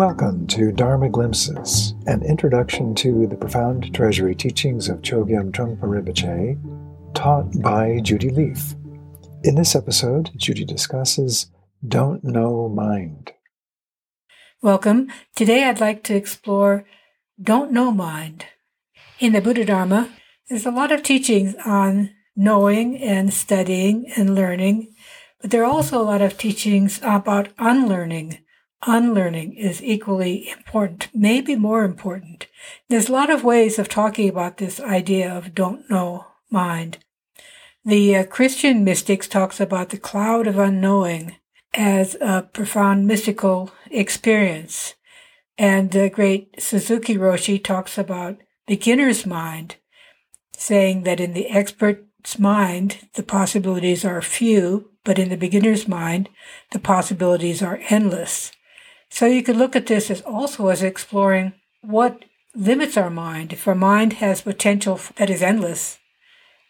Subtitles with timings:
[0.00, 6.56] Welcome to Dharma Glimpses, an introduction to the profound treasury teachings of Chogyam Trungpa Rinpoche,
[7.14, 8.74] taught by Judy Leaf.
[9.44, 11.50] In this episode, Judy discusses
[11.86, 13.32] Don't Know Mind.
[14.62, 15.08] Welcome.
[15.36, 16.86] Today I'd like to explore
[17.38, 18.46] Don't Know Mind.
[19.18, 20.08] In the Buddha Dharma,
[20.48, 24.94] there's a lot of teachings on knowing and studying and learning,
[25.42, 28.38] but there are also a lot of teachings about unlearning
[28.86, 32.46] unlearning is equally important, maybe more important.
[32.88, 36.98] There's a lot of ways of talking about this idea of don't know mind.
[37.84, 41.36] The uh, Christian mystics talks about the cloud of unknowing
[41.74, 44.94] as a profound mystical experience.
[45.56, 49.76] And the great Suzuki Roshi talks about beginner's mind,
[50.52, 56.28] saying that in the expert's mind, the possibilities are few, but in the beginner's mind,
[56.72, 58.52] the possibilities are endless.
[59.10, 63.52] So you could look at this as also as exploring what limits our mind.
[63.52, 65.98] If our mind has potential that is endless,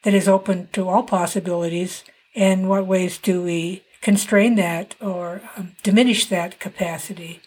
[0.02, 2.02] that is open to all possibilities,
[2.34, 7.40] in what ways do we constrain that or um, diminish that capacity?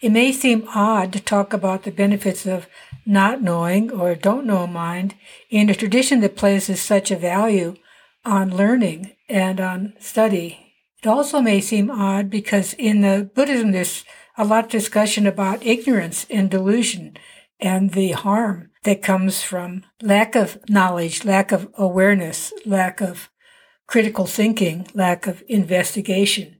[0.00, 2.66] It may seem odd to talk about the benefits of
[3.06, 5.14] not knowing or don't know mind
[5.48, 7.76] in a tradition that places such a value
[8.24, 10.74] on learning and on study.
[11.02, 14.04] It also may seem odd because in the Buddhism there's
[14.36, 17.16] a lot of discussion about ignorance and delusion
[17.58, 23.30] and the harm that comes from lack of knowledge, lack of awareness, lack of
[23.86, 26.56] critical thinking, lack of investigation.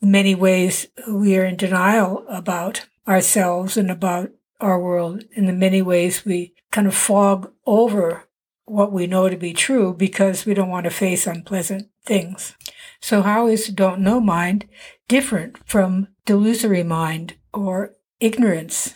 [0.00, 5.24] In many ways, we are in denial about ourselves and about our world.
[5.34, 8.24] In many ways, we kind of fog over
[8.64, 12.54] what we know to be true because we don't want to face unpleasant things.
[13.00, 14.68] So how is don't know mind
[15.08, 18.94] different from delusory mind or ignorance?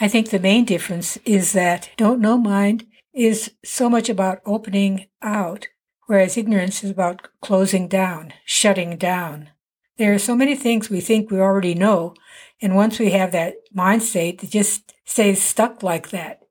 [0.00, 5.08] I think the main difference is that don't know mind is so much about opening
[5.20, 5.66] out,
[6.06, 9.50] whereas ignorance is about closing down, shutting down.
[9.98, 12.14] There are so many things we think we already know,
[12.62, 16.44] and once we have that mind state, it just stays stuck like that.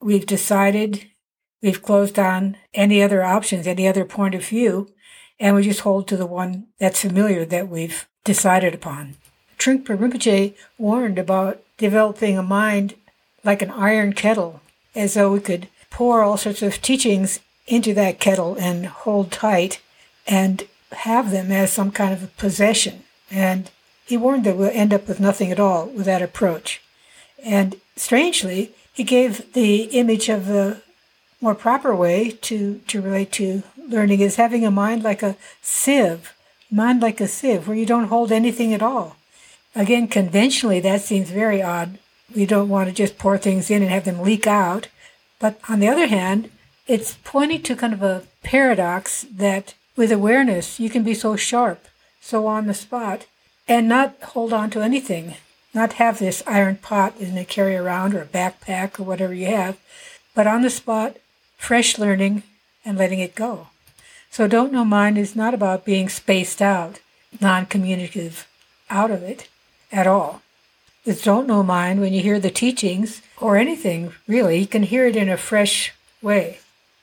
[0.00, 1.06] We've decided,
[1.62, 4.88] we've closed down any other options, any other point of view,
[5.38, 9.16] and we just hold to the one that's familiar that we've decided upon.
[9.64, 12.96] Trungpa Rinpoche warned about developing a mind
[13.44, 14.60] like an iron kettle,
[14.94, 19.80] as though we could pour all sorts of teachings into that kettle and hold tight
[20.26, 23.04] and have them as some kind of a possession.
[23.30, 23.70] And
[24.04, 26.82] he warned that we'll end up with nothing at all with that approach.
[27.42, 30.82] And strangely, he gave the image of the
[31.40, 36.34] more proper way to, to relate to learning is having a mind like a sieve,
[36.70, 39.16] mind like a sieve, where you don't hold anything at all.
[39.74, 41.98] Again, conventionally, that seems very odd.
[42.34, 44.88] We don't want to just pour things in and have them leak out.
[45.40, 46.50] But on the other hand,
[46.86, 51.86] it's pointing to kind of a paradox that with awareness, you can be so sharp,
[52.20, 53.26] so on the spot,
[53.66, 55.34] and not hold on to anything,
[55.72, 59.78] not have this iron pot and carry around or a backpack or whatever you have,
[60.34, 61.16] but on the spot,
[61.56, 62.42] fresh learning
[62.84, 63.68] and letting it go.
[64.30, 67.00] So don't know mind is not about being spaced out,
[67.40, 68.46] non communicative,
[68.90, 69.48] out of it
[69.94, 70.42] at all.
[71.06, 75.06] It's don't know mind when you hear the teachings or anything really, you can hear
[75.06, 76.58] it in a fresh way.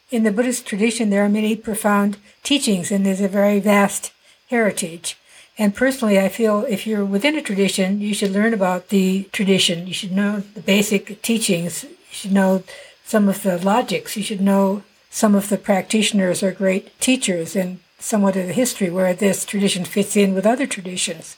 [0.09, 4.11] In the Buddhist tradition, there are many profound teachings and there's a very vast
[4.49, 5.17] heritage.
[5.57, 9.87] And personally, I feel if you're within a tradition, you should learn about the tradition.
[9.87, 11.83] You should know the basic teachings.
[11.83, 12.63] You should know
[13.05, 14.17] some of the logics.
[14.17, 18.89] You should know some of the practitioners are great teachers and somewhat of the history
[18.89, 21.37] where this tradition fits in with other traditions.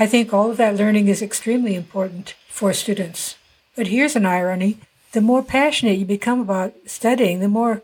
[0.00, 3.36] I think all of that learning is extremely important for students.
[3.76, 4.78] But here's an irony.
[5.12, 7.82] The more passionate you become about studying, the more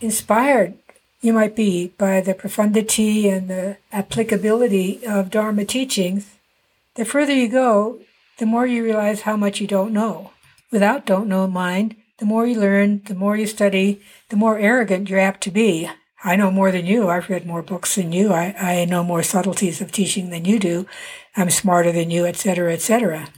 [0.00, 0.78] inspired
[1.20, 6.36] you might be by the profundity and the applicability of Dharma teachings.
[6.94, 7.98] The further you go,
[8.38, 10.30] the more you realize how much you don't know.
[10.70, 15.10] Without don't know mind, the more you learn, the more you study, the more arrogant
[15.10, 15.90] you're apt to be.
[16.24, 17.08] I know more than you.
[17.08, 18.32] I've read more books than you.
[18.32, 20.86] I, I know more subtleties of teaching than you do.
[21.36, 23.28] I'm smarter than you, etc., etc.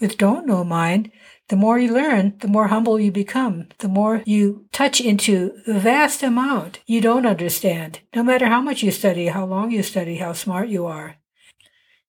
[0.00, 1.10] With don't know mind,
[1.48, 5.78] the more you learn, the more humble you become, the more you touch into the
[5.78, 10.16] vast amount you don't understand, no matter how much you study, how long you study,
[10.16, 11.16] how smart you are.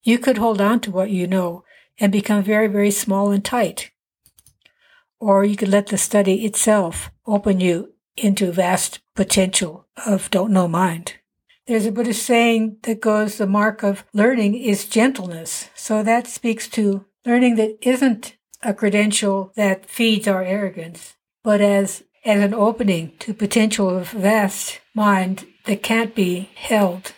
[0.04, 1.64] You could hold on to what you know
[2.00, 3.92] and become very, very small and tight
[5.20, 10.68] or you could let the study itself open you into vast potential of don't know
[10.68, 11.16] mind.
[11.68, 15.70] There's a Buddhist saying that goes, the mark of learning is gentleness.
[15.76, 22.04] So that speaks to learning that isn't a credential that feeds our arrogance, but as,
[22.26, 27.14] as an opening to potential of vast mind that can't be held,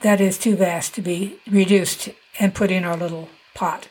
[0.00, 2.08] that is too vast to be reduced
[2.38, 3.88] and put in our little pot.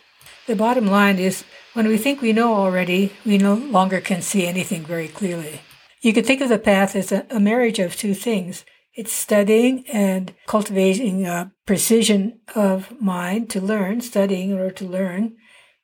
[0.48, 4.46] The bottom line is when we think we know already, we no longer can see
[4.46, 5.62] anything very clearly.
[6.02, 8.66] You could think of the path as a, a marriage of two things.
[8.94, 15.38] It's studying and cultivating a precision of mind to learn, studying in order to learn,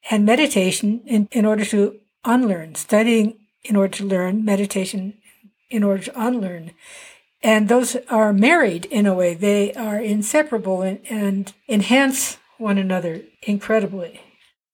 [0.10, 5.14] and meditation in, in order to unlearn, studying in order to learn, meditation
[5.70, 6.72] in order to unlearn.
[7.44, 9.36] And those are married in a way.
[9.36, 14.20] They are inseparable and, and enhance one another incredibly.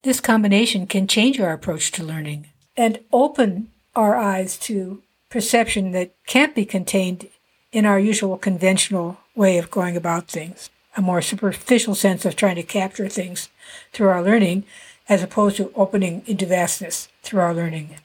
[0.02, 5.03] This combination can change our approach to learning and open our eyes to
[5.34, 7.28] perception that can't be contained
[7.72, 12.54] in our usual conventional way of going about things, a more superficial sense of trying
[12.54, 13.48] to capture things
[13.92, 14.62] through our learning,
[15.08, 17.96] as opposed to opening into vastness through our learning,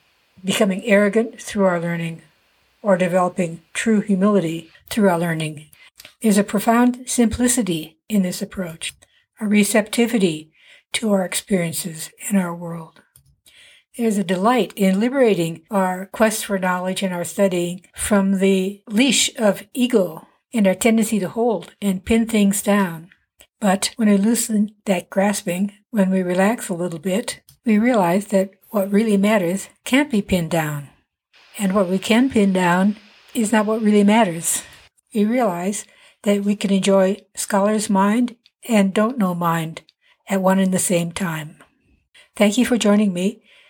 [0.44, 2.24] becoming arrogant through our learning,
[2.82, 5.68] or developing true humility through our learning.
[6.24, 8.96] There's a profound simplicity in this approach,
[9.40, 10.52] a receptivity
[10.94, 13.04] to our experiences in our world.
[14.00, 19.30] There's a delight in liberating our quest for knowledge and our studying from the leash
[19.36, 23.10] of ego and our tendency to hold and pin things down.
[23.60, 28.52] But when we loosen that grasping, when we relax a little bit, we realize that
[28.70, 30.88] what really matters can't be pinned down.
[31.58, 32.96] And what we can pin down
[33.34, 34.64] is not what really matters.
[35.14, 35.84] We realize
[36.24, 39.82] that we can enjoy scholar's mind and don't know mind
[40.30, 41.58] at one and the same time.
[42.38, 43.44] Thank you for joining me